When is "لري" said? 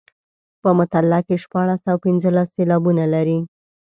3.13-3.39